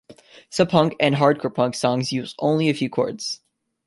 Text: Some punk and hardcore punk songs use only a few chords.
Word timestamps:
Some 0.49 0.65
punk 0.65 0.95
and 0.99 1.13
hardcore 1.13 1.53
punk 1.53 1.75
songs 1.75 2.11
use 2.11 2.33
only 2.39 2.69
a 2.69 2.73
few 2.73 2.89
chords. 2.89 3.39